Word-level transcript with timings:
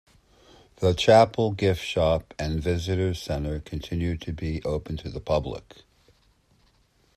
The 0.77 0.95
Chapel, 0.95 1.51
Gift 1.51 1.85
Shop, 1.85 2.33
and 2.39 2.59
Visitors 2.59 3.21
Center 3.21 3.59
continue 3.59 4.17
to 4.17 4.33
be 4.33 4.59
open 4.63 4.97
to 4.97 5.09
the 5.11 5.19
public. 5.19 5.83